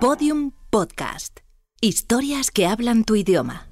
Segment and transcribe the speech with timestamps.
[0.00, 1.40] Podium Podcast.
[1.82, 3.68] Historias que hablan tu idioma.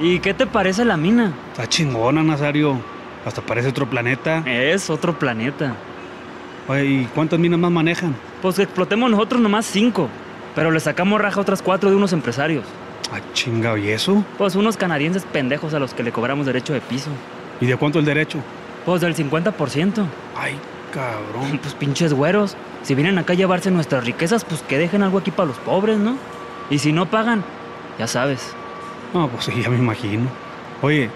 [0.00, 1.32] ¿Y qué te parece la mina?
[1.52, 2.80] Está chingona, Nazario.
[3.24, 4.42] Hasta parece otro planeta.
[4.44, 5.76] Es otro planeta.
[6.66, 8.16] Oye, ¿y cuántas minas más manejan?
[8.42, 10.08] Pues que explotemos nosotros nomás cinco.
[10.54, 12.64] Pero le sacamos raja a otras cuatro de unos empresarios.
[13.12, 14.24] Ah, chinga, ¿y eso?
[14.38, 17.10] Pues unos canadienses pendejos a los que le cobramos derecho de piso.
[17.60, 18.38] ¿Y de cuánto el derecho?
[18.84, 20.04] Pues del 50%.
[20.36, 20.54] Ay,
[20.92, 21.58] cabrón.
[21.62, 22.56] Pues pinches güeros.
[22.82, 25.98] Si vienen acá a llevarse nuestras riquezas, pues que dejen algo aquí para los pobres,
[25.98, 26.16] ¿no?
[26.70, 27.44] Y si no pagan,
[27.98, 28.52] ya sabes,
[29.12, 30.28] No, pues sí, ya me imagino.
[30.82, 31.10] Oye,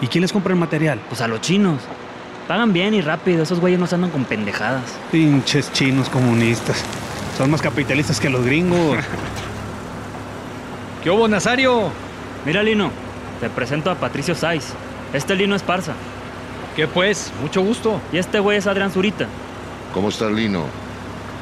[0.00, 0.98] ¿y quién les compra el material?
[1.08, 1.80] pues a los chinos.
[2.48, 4.96] Pagan bien y rápido, esos güeyes no se andan con pendejadas.
[5.12, 6.82] Pinches chinos comunistas.
[7.36, 8.96] Son más capitalistas que los gringos.
[11.02, 11.90] ¿Qué hubo, Nazario?
[12.46, 12.90] Mira, Lino,
[13.40, 14.72] te presento a Patricio Saiz.
[15.12, 15.92] Este Lino Esparza.
[16.74, 17.30] ¿Qué pues?
[17.42, 18.00] Mucho gusto.
[18.10, 19.26] Y este güey es Adrián Zurita.
[19.92, 20.64] ¿Cómo está Lino?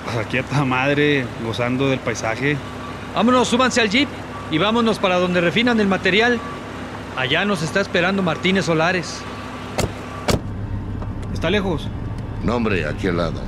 [0.05, 2.57] Pues aquí a toda madre, gozando del paisaje.
[3.15, 4.09] Vámonos, súbanse al jeep
[4.51, 6.41] y vámonos para donde refinan el material.
[7.17, 9.23] Allá nos está esperando Martínez Solares.
[11.33, 11.87] ¿Está lejos?
[12.43, 13.41] Nombre, aquí al lado.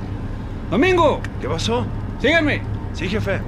[0.71, 1.19] ¡Domingo!
[1.41, 1.85] ¿Qué pasó?
[2.19, 2.61] ¡Sígueme!
[2.93, 3.39] Sí, jefe.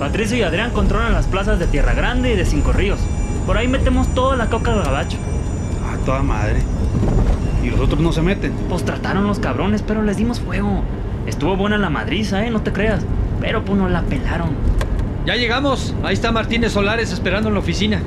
[0.00, 2.98] Patricio y Adrián controlan las plazas de Tierra Grande y de Cinco Ríos.
[3.46, 5.18] Por ahí metemos toda la coca al gabacho.
[5.92, 6.60] A toda madre.
[7.62, 8.52] ¿Y los otros no se meten?
[8.68, 10.82] Pues trataron los cabrones, pero les dimos fuego.
[11.26, 12.50] Estuvo buena la madriza, ¿eh?
[12.50, 13.04] No te creas.
[13.40, 14.50] Pero pues no la pelaron.
[15.26, 15.94] Ya llegamos.
[16.02, 18.00] Ahí está Martínez Solares esperando en la oficina.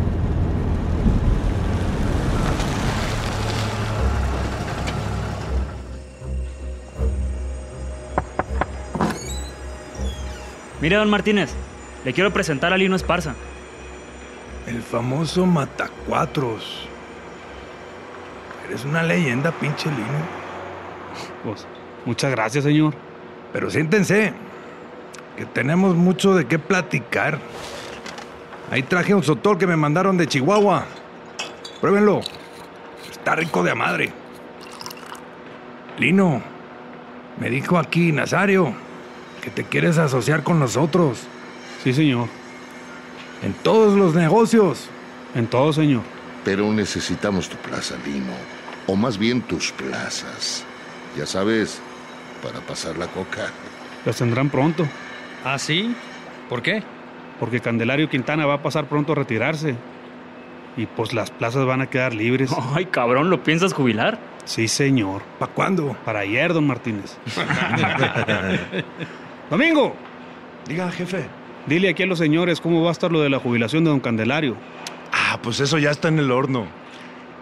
[10.84, 11.50] Mire, don Martínez,
[12.04, 13.36] le quiero presentar a Lino Esparza.
[14.68, 16.90] El famoso Matacuatros.
[18.68, 20.04] Eres una leyenda, pinche Lino.
[21.42, 21.66] Pues,
[22.04, 22.94] muchas gracias, señor.
[23.54, 24.34] Pero siéntense,
[25.38, 27.40] que tenemos mucho de qué platicar.
[28.70, 30.84] Ahí traje un sotol que me mandaron de Chihuahua.
[31.80, 32.20] Pruébenlo.
[33.10, 34.12] Está rico de a madre.
[35.98, 36.42] Lino,
[37.40, 38.83] me dijo aquí Nazario
[39.44, 41.20] que te quieres asociar con nosotros
[41.84, 42.28] Sí, señor.
[43.42, 44.88] en todos los negocios.
[45.36, 46.02] En todo, señor.
[46.46, 48.32] Pero necesitamos tu plaza, Lino.
[48.88, 50.64] O más bien tus plazas.
[51.18, 51.82] Ya sabes,
[52.42, 53.48] para pasar la coca.
[54.06, 54.88] Las tendrán pronto,
[55.44, 55.94] ¿Ah, sí?
[56.50, 56.84] ¿Por qué?
[57.40, 59.76] porque Candelario Quintana va a pasar pronto a retirarse.
[60.78, 62.52] Y pues las plazas van a quedar libres.
[62.74, 64.18] Ay, cabrón, ¿lo piensas jubilar?
[64.46, 65.22] Sí, señor.
[65.40, 65.98] ¿Para cuándo?
[66.06, 67.18] Para ayer, don Martínez.
[69.50, 69.96] Domingo,
[70.68, 71.26] Diga, jefe.
[71.68, 74.00] dile aquí a los señores cómo va a estar lo de la jubilación de don
[74.00, 74.56] Candelario.
[75.12, 76.66] Ah, pues eso ya está en el horno.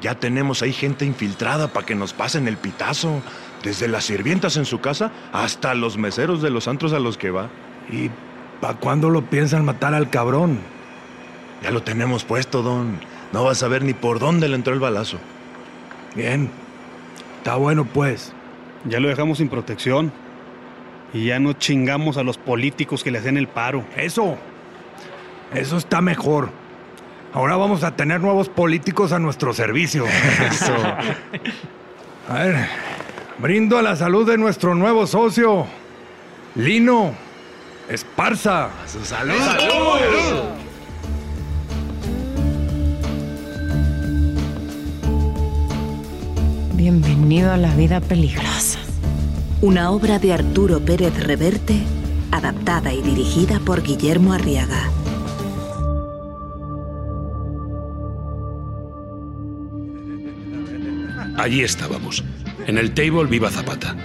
[0.02, 3.22] Ya tenemos ahí gente infiltrada para que nos pasen el pitazo.
[3.64, 7.30] Desde las sirvientas en su casa hasta los meseros de los antros a los que
[7.30, 7.50] va.
[7.92, 8.10] ¿Y
[8.60, 10.58] para cuándo lo piensan matar al cabrón?
[11.62, 13.00] Ya lo tenemos puesto, don.
[13.32, 15.20] No vas a ver ni por dónde le entró el balazo.
[16.16, 16.50] Bien.
[17.38, 18.34] Está bueno, pues.
[18.86, 20.12] Ya lo dejamos sin protección.
[21.14, 23.86] Y ya no chingamos a los políticos que le hacen el paro.
[23.98, 24.38] Eso.
[25.54, 26.50] Eso está mejor.
[27.34, 30.06] Ahora vamos a tener nuevos políticos a nuestro servicio.
[30.52, 30.76] Eso.
[32.30, 32.68] A ver,
[33.38, 35.66] brindo a la salud de nuestro nuevo socio,
[36.56, 37.14] Lino
[37.90, 38.70] Esparza.
[38.86, 39.36] Su salud.
[46.74, 48.81] Bienvenido a la vida peligrosa.
[49.62, 51.84] Una obra de Arturo Pérez Reverte,
[52.32, 54.90] adaptada y dirigida por Guillermo Arriaga.
[61.38, 62.24] Allí estábamos,
[62.66, 63.96] en el table Viva Zapata,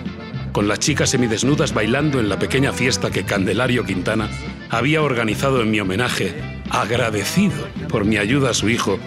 [0.53, 4.29] con las chicas semidesnudas bailando en la pequeña fiesta que Candelario Quintana
[4.69, 6.35] había organizado en mi homenaje,
[6.69, 8.99] agradecido por mi ayuda a su hijo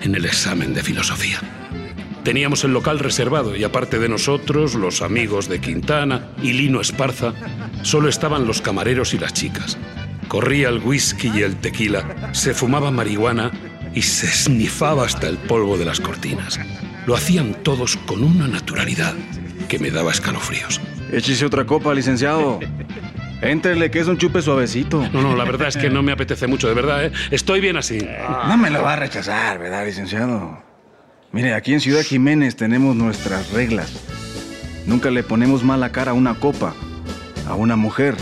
[0.00, 1.61] en el examen de filosofía.
[2.24, 7.34] Teníamos el local reservado y aparte de nosotros, los amigos de Quintana y Lino Esparza,
[7.82, 9.76] solo estaban los camareros y las chicas.
[10.28, 13.50] Corría el whisky y el tequila, se fumaba marihuana
[13.92, 16.60] y se esnifaba hasta el polvo de las cortinas.
[17.06, 19.14] Lo hacían todos con una naturalidad
[19.68, 20.80] que me daba escalofríos.
[21.10, 22.60] Échese otra copa, licenciado.
[23.42, 25.06] Éntrele, que es un chupe suavecito.
[25.12, 27.12] No, no, la verdad es que no me apetece mucho, de verdad, ¿eh?
[27.32, 27.98] Estoy bien así.
[28.46, 30.71] No me lo va a rechazar, ¿verdad, licenciado?
[31.32, 33.90] Mire, aquí en Ciudad Jiménez tenemos nuestras reglas.
[34.86, 36.74] Nunca le ponemos mala cara a una copa,
[37.48, 38.14] a una mujer,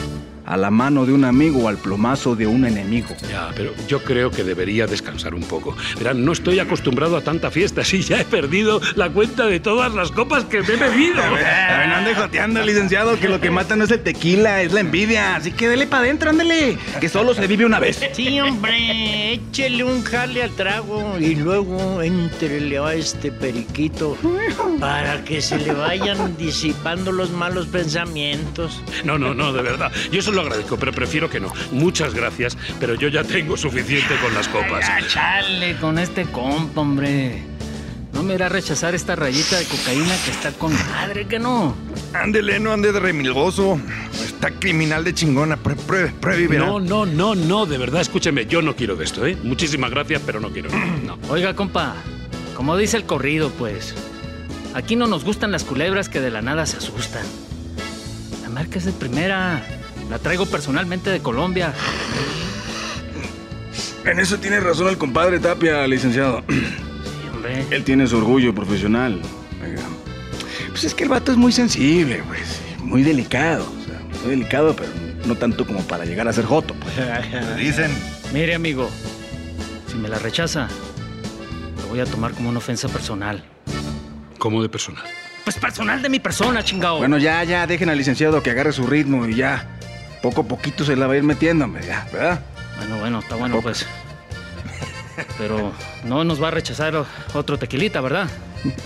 [0.51, 3.15] a la mano de un amigo o al plomazo de un enemigo.
[3.31, 5.77] Ya, pero yo creo que debería descansar un poco.
[5.97, 9.95] Verán, no estoy acostumbrado a tanta fiesta, sí, ya he perdido la cuenta de todas
[9.95, 11.23] las copas que me he bebido.
[11.23, 14.73] A ver, no ande joteando, licenciado, que lo que mata no es el tequila, es
[14.73, 15.37] la envidia.
[15.37, 18.01] Así que dele para adentro, ándele, que solo se vive una vez.
[18.13, 24.17] Sí, hombre, échele un jale al trago y luego entrele a este periquito
[24.81, 28.83] para que se le vayan disipando los malos pensamientos.
[29.05, 29.93] No, no, no, de verdad.
[30.11, 31.53] Yo se lo agradezco, pero prefiero que no.
[31.73, 34.87] Muchas gracias, pero yo ya tengo suficiente con las copas.
[34.87, 37.43] Ya, chale con este compa, hombre.
[38.13, 41.77] No me irá a rechazar esta rayita de cocaína que está con madre, que no.
[42.13, 43.81] Ándele, no ande de remilgoso.
[44.13, 45.57] Está criminal de chingona.
[45.63, 46.67] Prue- Pruebe, pruebe y verá.
[46.67, 49.39] No, no, no, no, de verdad, escúcheme, yo no quiero de esto, ¿eh?
[49.45, 50.71] Muchísimas gracias, pero no quiero.
[51.07, 51.19] No.
[51.29, 51.95] Oiga, compa,
[52.57, 53.95] como dice el corrido, pues.
[54.75, 57.25] Aquí no nos gustan las culebras que de la nada se asustan.
[58.43, 59.65] La marca es de primera.
[60.11, 61.73] La traigo personalmente de Colombia.
[64.05, 66.43] En eso tiene razón el compadre Tapia, licenciado.
[66.49, 67.65] Sí, hombre.
[67.71, 69.21] Él tiene su orgullo profesional.
[70.71, 72.61] Pues es que el vato es muy sensible, pues.
[72.79, 73.65] Muy delicado.
[73.65, 74.89] O sea, muy delicado, pero
[75.27, 76.95] no tanto como para llegar a ser joto, pues.
[77.57, 77.93] Dicen.
[78.33, 78.91] Mire, amigo,
[79.89, 80.69] si me la rechaza,
[81.83, 83.45] lo voy a tomar como una ofensa personal.
[84.39, 85.03] Como de persona.
[85.45, 86.99] Pues personal de mi persona, chingado.
[86.99, 89.80] Bueno, ya, ya, dejen al licenciado que agarre su ritmo y ya.
[90.23, 92.41] Poco a poquito se la va a ir metiendo, hombre, ya, ¿verdad?
[92.77, 93.87] Bueno, bueno, está bueno, pues.
[95.39, 95.73] Pero
[96.05, 98.29] no nos va a rechazar otro tequilita, ¿verdad?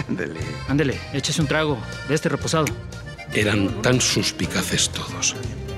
[0.08, 0.40] Ándele.
[0.68, 1.78] Ándele, échese un trago
[2.08, 2.66] de este reposado.
[3.32, 5.34] Eran tan suspicaces todos,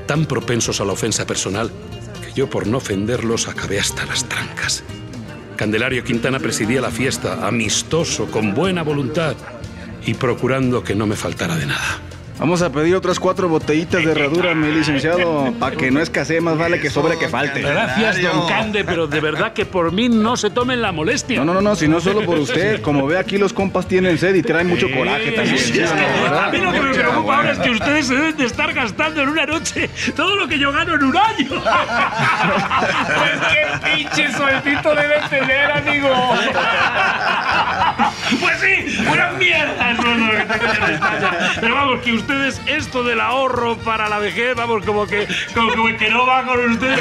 [0.06, 1.70] tan propensos a la ofensa personal,
[2.22, 4.84] que yo por no ofenderlos acabé hasta las trancas.
[5.56, 9.36] Candelario Quintana presidía la fiesta, amistoso, con buena voluntad
[10.04, 11.98] y procurando que no me faltara de nada.
[12.38, 16.58] Vamos a pedir otras cuatro botellitas de herradura, mi licenciado, para que no escasee, más
[16.58, 17.60] vale que sobre que falte.
[17.62, 21.38] Gracias, don Cande, pero de verdad que por mí no se tomen la molestia.
[21.38, 22.82] No, no, no, no, si no solo por usted.
[22.82, 25.58] Como ve aquí, los compas tienen sed y traen mucho coraje también.
[25.58, 26.44] Sí, es que ¿verdad?
[26.44, 29.22] a mí lo que me preocupa ahora es que ustedes se deben de estar gastando
[29.22, 31.62] en una noche todo lo que yo gano en un año.
[33.16, 36.08] Pues qué pinche sueltito debe tener, amigo.
[41.60, 45.96] Pero vamos, que ustedes esto del ahorro para la vejez, vamos, como que, como que-
[45.96, 47.00] que no va con ustedes.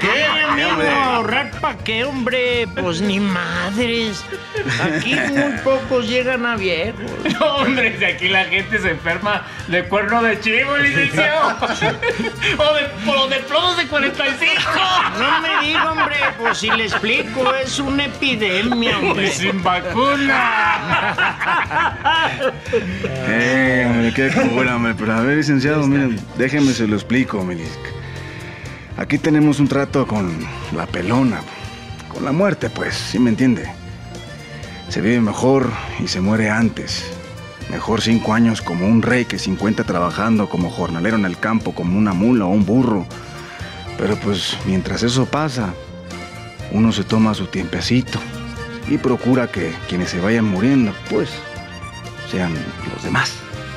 [0.00, 0.82] ¿Qué, amigo?
[1.04, 2.66] ¿Ahorrar para qué, hombre?
[2.80, 4.24] Pues ni madres.
[4.82, 7.02] Aquí muy pocos llegan a viejos.
[7.42, 11.56] No, hombre, si aquí la gente se enferma de cuerno de chivo, licenciado.
[11.60, 14.52] o, de, o de plomos de 45.
[15.18, 19.30] No me diga, hombre, pues si le explico, es una epidemia, hombre.
[19.32, 20.78] Sin vacuna.
[23.04, 24.94] Eh, hombre, qué hombre.
[24.98, 27.66] Pero a ver, licenciado, miren, déjeme se lo explico, Milik.
[28.96, 30.30] Aquí tenemos un trato con
[30.76, 31.40] la pelona.
[32.12, 33.66] Con la muerte, pues, ¿sí me entiende?
[34.88, 35.70] Se vive mejor
[36.02, 37.04] y se muere antes.
[37.70, 41.96] Mejor cinco años como un rey que 50 trabajando como jornalero en el campo, como
[41.96, 43.06] una mula o un burro.
[43.96, 45.72] Pero pues, mientras eso pasa,
[46.70, 48.18] uno se toma su tiempecito
[48.88, 51.30] y procura que quienes se vayan muriendo, pues,
[52.32, 52.54] sean
[52.92, 53.34] los demás.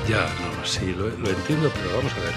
[0.07, 2.33] Ya, no, sí, lo, lo entiendo, pero vamos a ver.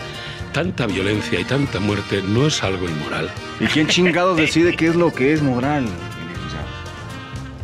[0.52, 3.30] Tanta violencia y tanta muerte no es algo inmoral.
[3.60, 5.86] ¿Y quién chingados decide qué es lo que es moral?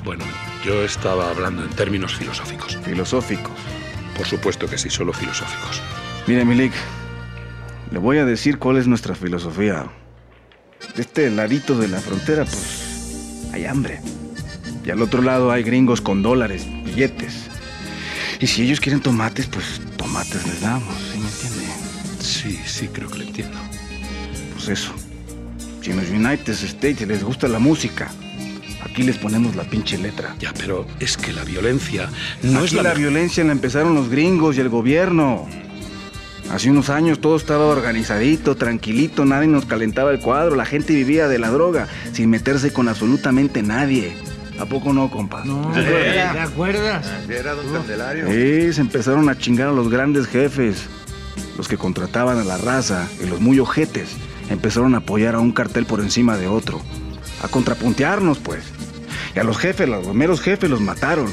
[0.04, 0.24] Bueno,
[0.64, 2.78] yo estaba hablando en términos filosóficos.
[2.84, 3.54] Filosóficos.
[4.16, 5.82] Por supuesto que sí, solo filosóficos.
[6.26, 6.72] Mire, Milik,
[7.90, 9.86] le voy a decir cuál es nuestra filosofía.
[10.94, 14.00] De este ladito de la frontera, pues, hay hambre.
[14.84, 17.43] Y al otro lado hay gringos con dólares, billetes.
[18.44, 21.64] Y si ellos quieren tomates, pues tomates les damos, ¿sí me entiende?
[22.20, 23.56] Sí, sí, creo que lo entiendo.
[24.52, 24.92] Pues eso.
[25.80, 28.12] Si en los United States les gusta la música,
[28.82, 30.36] aquí les ponemos la pinche letra.
[30.38, 32.10] Ya, pero es que la violencia
[32.42, 35.48] no Aquí es la, la violencia la empezaron los gringos y el gobierno.
[36.50, 41.28] Hace unos años todo estaba organizadito, tranquilito, nadie nos calentaba el cuadro, la gente vivía
[41.28, 44.14] de la droga sin meterse con absolutamente nadie.
[44.58, 45.44] ¿A poco no, compa?
[45.44, 45.72] No.
[45.72, 47.06] ¿Te acuerdas?
[47.28, 48.26] Era don Candelario.
[48.28, 50.86] Sí, se empezaron a chingar a los grandes jefes,
[51.56, 54.16] los que contrataban a la raza y los muy ojetes
[54.50, 56.80] empezaron a apoyar a un cartel por encima de otro,
[57.42, 58.64] a contrapuntearnos pues.
[59.34, 61.26] Y a los jefes, los meros jefes los mataron.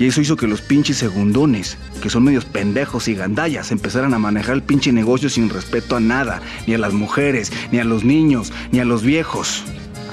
[0.00, 4.18] Y eso hizo que los pinches segundones, que son medios pendejos y gandallas, empezaran a
[4.18, 8.02] manejar el pinche negocio sin respeto a nada, ni a las mujeres, ni a los
[8.02, 9.62] niños, ni a los viejos.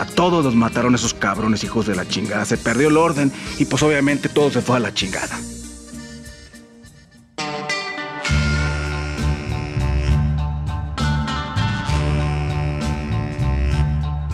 [0.02, 2.44] A todos los mataron esos cabrones hijos de la chingada.
[2.44, 5.40] Se perdió el orden y pues obviamente todo se fue a la chingada.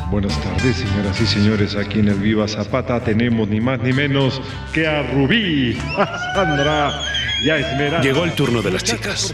[0.09, 1.75] Buenas tardes, señoras y señores.
[1.75, 4.41] Aquí en el Viva Zapata tenemos ni más ni menos
[4.74, 9.34] que a Rubí, a Sandra Llegó el turno de las chicas.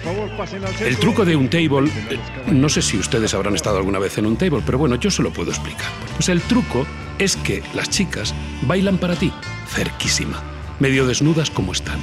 [0.81, 2.19] El truco de un table, eh,
[2.51, 5.23] no sé si ustedes habrán estado alguna vez en un table, pero bueno, yo se
[5.23, 5.87] lo puedo explicar.
[6.15, 6.85] Pues el truco
[7.17, 8.33] es que las chicas
[8.63, 9.31] bailan para ti,
[9.69, 10.41] cerquísima,
[10.79, 11.99] medio desnudas como están,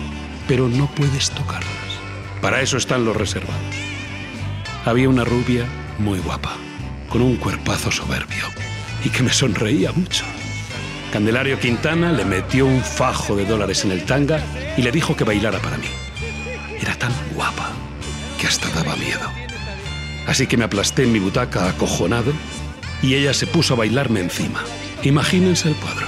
[0.48, 1.70] pero no puedes tocarlas.
[2.40, 3.60] Para eso están los reservados.
[4.86, 5.66] Había una rubia
[5.98, 6.56] muy guapa,
[7.10, 8.44] con un cuerpazo soberbio,
[9.04, 10.24] y que me sonreía mucho.
[11.12, 14.40] Candelario Quintana le metió un fajo de dólares en el tanga
[14.76, 15.88] y le dijo que bailara para mí.
[16.80, 17.72] Era tan guapa
[18.38, 19.28] que hasta daba miedo.
[20.28, 22.32] Así que me aplasté en mi butaca acojonado
[23.02, 24.62] y ella se puso a bailarme encima.
[25.02, 26.06] Imagínense el cuadro.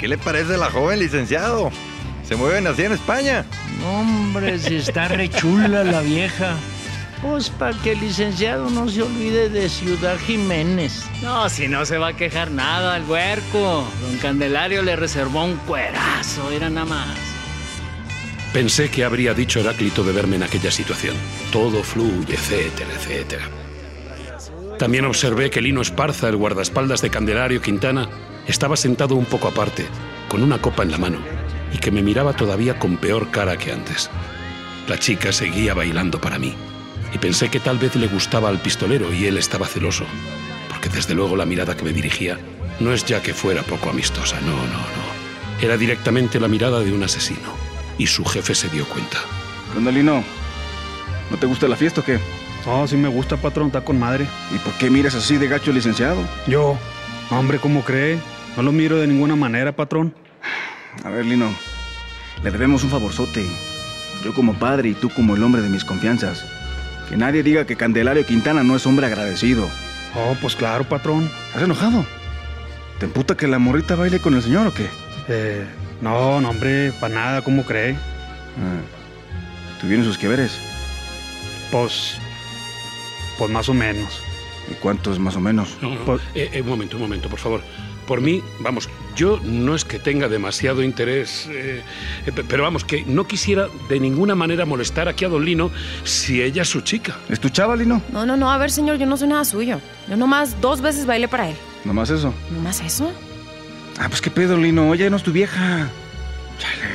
[0.00, 1.70] ¿Qué le parece la joven licenciado?
[2.26, 3.44] ¿Se mueven así en España?
[3.86, 6.56] Hombre, si está rechula la vieja.
[7.22, 11.04] Pues para que el licenciado no se olvide de Ciudad Jiménez.
[11.22, 13.86] No, si no se va a quejar nada el huerco.
[14.00, 17.18] Don Candelario le reservó un cuerazo, era nada más.
[18.54, 21.14] Pensé que habría dicho Heráclito de verme en aquella situación.
[21.52, 23.42] Todo fluye, etcétera, etcétera.
[24.78, 28.08] También observé que Lino Esparza, el guardaespaldas de Candelario Quintana,
[28.46, 29.86] estaba sentado un poco aparte,
[30.28, 31.18] con una copa en la mano,
[31.72, 34.10] y que me miraba todavía con peor cara que antes.
[34.88, 36.56] La chica seguía bailando para mí,
[37.20, 40.04] pensé que tal vez le gustaba al pistolero y él estaba celoso,
[40.68, 42.38] porque desde luego la mirada que me dirigía
[42.80, 45.60] no es ya que fuera poco amistosa, no, no, no.
[45.60, 47.54] Era directamente la mirada de un asesino,
[47.98, 49.18] y su jefe se dio cuenta.
[49.74, 50.24] Condolino,
[51.30, 52.18] ¿no te gusta la fiesta o qué?
[52.66, 54.26] No, sí me gusta, patrón, está con madre.
[54.54, 56.26] ¿Y por qué miras así de gacho, licenciado?
[56.46, 56.78] Yo,
[57.30, 58.18] hombre, ¿cómo cree?
[58.56, 60.14] No lo miro de ninguna manera, patrón.
[61.04, 61.54] A ver, Lino,
[62.42, 63.46] le debemos un favorzote.
[64.24, 66.44] Yo como padre y tú como el hombre de mis confianzas.
[67.10, 69.68] Que nadie diga que Candelario Quintana no es hombre agradecido.
[70.14, 71.28] Oh, pues claro, patrón.
[71.54, 72.06] ¿Has enojado?
[72.98, 74.88] ¿Te emputa que la morrita baile con el señor o qué?
[75.28, 75.66] Eh,
[76.00, 77.94] no, no, hombre, para nada, ¿cómo cree?
[77.94, 80.58] Ah, ¿Tuvieron sus que veres?
[81.70, 82.16] Pues,
[83.38, 84.20] pues más o menos.
[84.70, 85.76] ¿Y cuántos más o menos?
[85.82, 87.62] No, no, Pues- eh, eh, un momento, un momento, por favor.
[88.10, 91.80] Por mí, vamos, yo no es que tenga demasiado interés, eh,
[92.26, 95.70] eh, pe- pero vamos, que no quisiera de ninguna manera molestar aquí a Don Lino
[96.02, 97.16] si ella es su chica.
[97.28, 98.02] ¿Es tu chava, Lino?
[98.12, 99.78] No, no, no, a ver, señor, yo no soy nada suyo.
[100.08, 101.56] Yo nomás dos veces bailé para él.
[101.84, 102.34] ¿Nomás eso?
[102.50, 103.12] ¿Nomás eso?
[104.00, 104.90] Ah, pues qué pedo, Lino.
[104.90, 105.86] Oye, no es tu vieja.
[106.58, 106.90] Chale.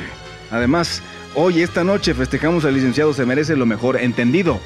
[0.50, 1.00] Además,
[1.34, 3.14] hoy, esta noche, festejamos al licenciado.
[3.14, 3.96] Se merece lo mejor.
[3.98, 4.60] ¿Entendido?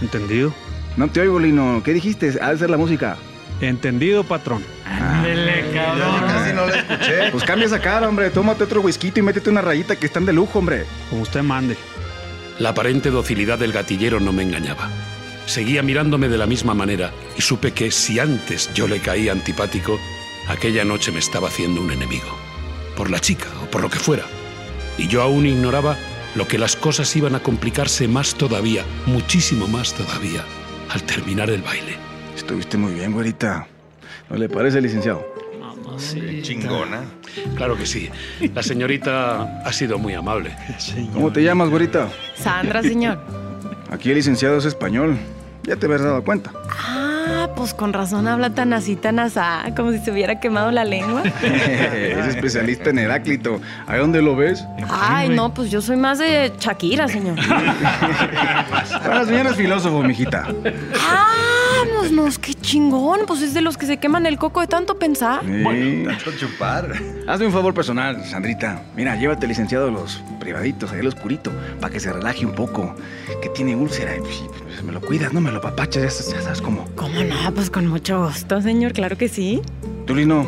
[0.00, 0.54] ¿Entendido?
[0.96, 1.82] No te oigo, Lino.
[1.84, 2.38] ¿Qué dijiste?
[2.40, 3.16] Ha de ser la música.
[3.60, 4.62] Entendido, patrón.
[4.86, 6.20] Ándele, cabrón.
[6.26, 7.30] Casi no la escuché.
[7.30, 8.30] Pues cambia esa cara, hombre.
[8.30, 10.84] Tómate otro whisky y métete una rayita que están de lujo, hombre.
[11.10, 11.76] Como usted mande.
[12.58, 14.90] La aparente docilidad del gatillero no me engañaba.
[15.46, 19.98] Seguía mirándome de la misma manera y supe que si antes yo le caía antipático,
[20.48, 22.28] aquella noche me estaba haciendo un enemigo.
[22.96, 24.24] Por la chica o por lo que fuera.
[24.98, 25.96] Y yo aún ignoraba
[26.34, 30.42] lo que las cosas iban a complicarse más todavía, muchísimo más todavía,
[30.90, 31.96] al terminar el baile.
[32.36, 33.66] Estuviste muy bien, güerita.
[34.28, 35.37] ¿No le parece, licenciado?
[36.42, 37.02] Chingona.
[37.56, 38.10] Claro que sí.
[38.54, 40.54] La señorita ha sido muy amable.
[41.12, 42.08] ¿Cómo te llamas, güerita?
[42.36, 43.18] Sandra, señor.
[43.90, 45.16] Aquí el licenciado es español.
[45.64, 46.50] Ya te habías dado cuenta.
[46.70, 50.84] Ah, pues con razón habla tan así, tan asá, como si se hubiera quemado la
[50.84, 51.22] lengua.
[51.42, 53.60] es especialista en Heráclito.
[53.86, 54.64] ¿A dónde lo ves?
[54.88, 57.36] Ay, no, pues yo soy más de Shakira, señor.
[59.04, 60.46] Bueno, señor es filósofo, mijita.
[62.10, 63.20] Vámonos, qué chingón.
[63.26, 65.40] Pues es de los que se queman el coco de tanto pensar.
[65.44, 66.04] Sí.
[66.06, 66.92] Tanto chupar.
[67.26, 68.82] Hazme un favor personal, Sandrita.
[68.96, 72.52] Mira, llévate al licenciado a los privaditos, ahí al oscurito, para que se relaje un
[72.54, 72.94] poco.
[73.42, 76.32] Que tiene úlcera y pues, pues, me lo cuidas, no me lo papachas, ya, sabes-
[76.34, 76.86] ya sabes cómo.
[76.96, 77.54] ¿Cómo no?
[77.54, 79.60] Pues con mucho gusto, señor, claro que sí.
[80.06, 80.46] Tú, Lino,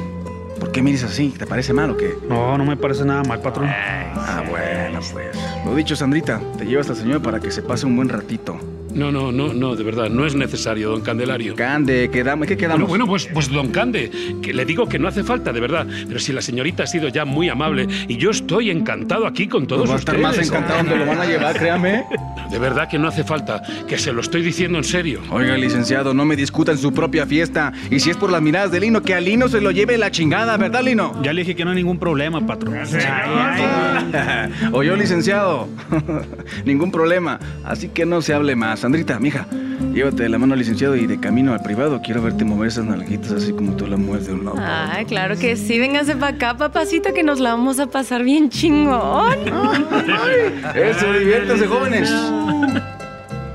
[0.59, 1.29] ¿por qué miras así?
[1.37, 2.14] ¿Te parece mal o qué?
[2.29, 3.69] No, no me parece nada mal, patrón.
[3.69, 5.37] Ah, bueno, pues.
[5.64, 8.59] Lo dicho, Sandrita, te llevas al señor para que se pase un buen ratito.
[8.94, 11.54] No, no, no, no, de verdad, no es necesario, don Candelario.
[11.54, 12.88] Cande, quedamos, ¿qué quedamos?
[12.88, 14.11] Bueno, bueno, pues, pues don Cande,
[14.42, 15.87] que le digo que no hace falta, de verdad.
[16.06, 19.66] Pero si la señorita ha sido ya muy amable y yo estoy encantado aquí con
[19.66, 22.04] todos Pues va a estar más encantado donde lo van a llevar, créame.
[22.50, 25.20] De verdad que no hace falta, que se lo estoy diciendo en serio.
[25.30, 27.73] Oiga, licenciado, no me discuta en su propia fiesta.
[27.90, 30.11] Y si es por las miradas de Lino, que a Lino se lo lleve la
[30.11, 31.20] chingada, ¿verdad, Lino?
[31.23, 32.75] Ya le dije que no hay ningún problema, patrón.
[34.73, 35.68] Oyó, licenciado.
[36.64, 37.38] Ningún problema.
[37.64, 38.79] Así que no se hable más.
[38.80, 39.46] Sandrita, mija,
[39.92, 42.87] llévate de la mano al licenciado y de camino al privado quiero verte mover esas
[42.87, 44.56] nalguitas así como tú la mueves de un lado.
[44.58, 45.78] Ay, claro que sí.
[45.78, 49.37] Véngase para acá, papacito, que nos la vamos a pasar bien chingón.
[50.75, 52.10] Eso, diviértanse, jóvenes.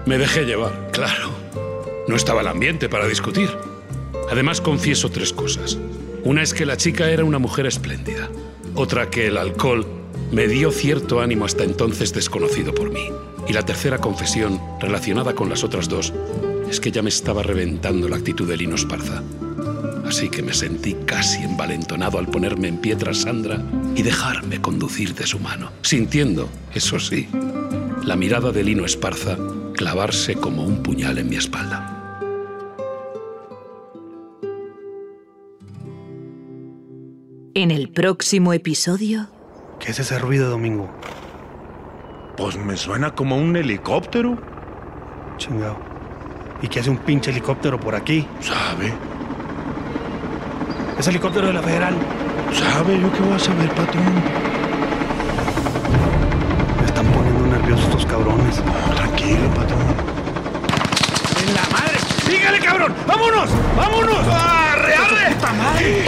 [0.05, 1.31] Me dejé llevar, claro.
[2.07, 3.49] No estaba el ambiente para discutir.
[4.29, 5.79] Además confieso tres cosas.
[6.23, 8.29] Una es que la chica era una mujer espléndida.
[8.75, 9.87] Otra que el alcohol
[10.31, 13.09] me dio cierto ánimo hasta entonces desconocido por mí.
[13.47, 16.13] Y la tercera confesión, relacionada con las otras dos,
[16.69, 19.21] es que ya me estaba reventando la actitud de Lino Esparza.
[20.05, 23.61] Así que me sentí casi envalentonado al ponerme en pie tras Sandra
[23.95, 27.27] y dejarme conducir de su mano, sintiendo, eso sí,
[28.03, 29.37] la mirada de Lino Esparza
[29.75, 31.91] clavarse como un puñal en mi espalda.
[37.53, 39.29] En el próximo episodio,
[39.79, 40.89] ¿Qué es ese ruido, Domingo?
[42.37, 44.37] Pues me suena como un helicóptero.
[45.37, 45.77] Chingado.
[46.61, 48.27] ¿Y qué hace un pinche helicóptero por aquí?
[48.41, 48.93] ¿Sabe?
[50.99, 51.95] Es helicóptero de la Federal.
[52.53, 52.99] ¿Sabe?
[52.99, 54.03] ¿Yo qué voy a saber, patrón?
[56.79, 58.61] Me están poniendo nerviosos estos cabrones.
[58.95, 59.81] tranquilo, patrón.
[61.41, 61.99] ¡En la madre!
[62.25, 62.93] ¡Sígale, cabrón!
[63.07, 63.49] ¡Vámonos!
[63.77, 64.27] ¡Vámonos!
[64.27, 65.35] ¡Arre, arre!
[65.35, 66.05] ¡Puta madre!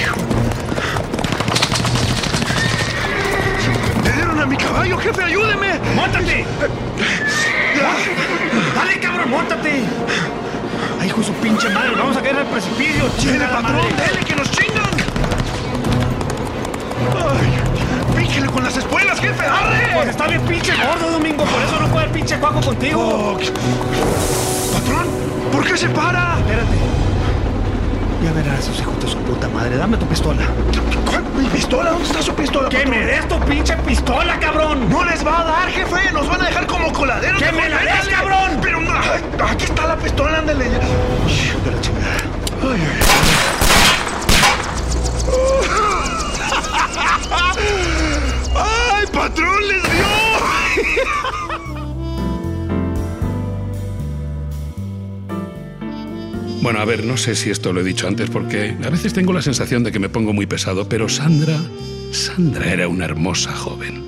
[4.77, 5.23] Caballo, jefe!
[5.23, 5.79] ¡Ayúdeme!
[5.95, 6.45] ¡Móntate!
[8.75, 9.29] ¡Dale, cabrón!
[9.31, 9.83] ¡Móntate!
[11.01, 11.91] ¡Ay, hijo de su pinche madre!
[11.97, 13.05] ¡Vamos a caer al precipicio!
[13.05, 13.87] ¡Dele, ¡Chingada patrón!
[13.97, 14.83] ¡Dele, que nos chingan!
[17.17, 18.21] ¡Ay!
[18.23, 19.45] ¡Píquele con las espuelas, jefe!
[19.45, 19.89] ¡Arre!
[19.95, 21.43] Pues está bien pinche gordo, Domingo.
[21.43, 23.01] Por eso no puede el pinche cuaco contigo.
[23.33, 23.51] Oh, ¿qué-
[24.73, 25.07] ¡Patrón!
[25.51, 26.37] ¿Por qué se para?
[26.37, 27.06] Espérate.
[28.23, 29.77] Ya verás, esos hijos de su puta madre.
[29.77, 30.41] Dame tu pistola.
[31.37, 31.91] ¿Mi pistola?
[31.91, 34.89] ¿Dónde está su pistola, ¡Que me des tu pinche pistola, cabrón!
[34.89, 36.11] ¡No les va a dar, jefe!
[36.11, 37.41] ¡Nos van a dejar como coladeros!
[37.41, 38.59] ¡Que me la des, cabrón!
[38.61, 38.91] ¡Pero no!
[39.45, 40.65] ¡Aquí está la pistola, ándale!
[40.65, 42.17] De la chingada.
[42.63, 42.77] ¡Ay, ay!
[42.81, 43.46] ¡Ay,
[56.67, 59.31] Bueno, a ver, no sé si esto lo he dicho antes porque a veces tengo
[59.31, 61.57] la sensación de que me pongo muy pesado, pero Sandra,
[62.11, 64.03] Sandra era una hermosa joven.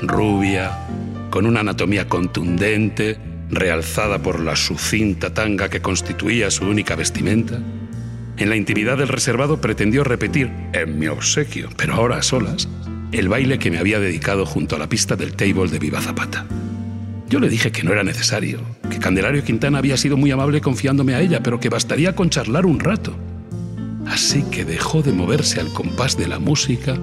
[0.00, 0.86] Rubia,
[1.30, 3.18] con una anatomía contundente,
[3.50, 7.58] realzada por la sucinta tanga que constituía su única vestimenta.
[8.36, 12.68] En la intimidad del reservado pretendió repetir, en mi obsequio, pero ahora a solas,
[13.10, 16.46] el baile que me había dedicado junto a la pista del table de Viva Zapata.
[17.30, 18.58] Yo le dije que no era necesario,
[18.90, 22.66] que Candelario Quintana había sido muy amable confiándome a ella, pero que bastaría con charlar
[22.66, 23.16] un rato.
[24.08, 26.98] Así que dejó de moverse al compás de la música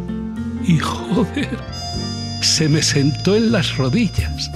[0.68, 1.58] y joder,
[2.42, 4.52] se me sentó en las rodillas.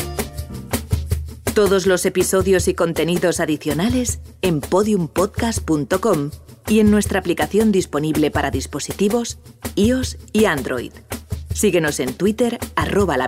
[1.53, 6.31] todos los episodios y contenidos adicionales en podiumpodcast.com
[6.67, 9.39] y en nuestra aplicación disponible para dispositivos
[9.75, 10.91] iOS y Android.
[11.53, 13.27] Síguenos en Twitter, arroba la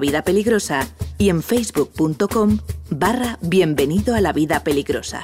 [1.18, 2.60] y en facebook.com
[2.90, 5.24] barra bienvenido a la vida peligrosa.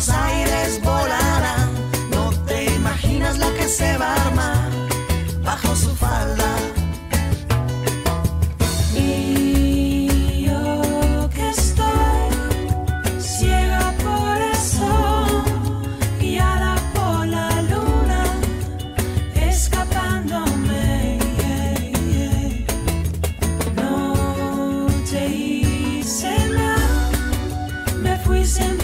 [0.00, 1.68] los aires volará.
[2.10, 4.70] No te imaginas la que se va a armar
[5.44, 6.50] bajo su falda.
[8.96, 12.30] Y yo que estoy
[13.20, 14.90] ciega por eso,
[16.18, 18.22] guiada por la luna,
[19.34, 21.18] escapándome.
[23.76, 27.10] No te hice nada,
[28.02, 28.79] me fui sin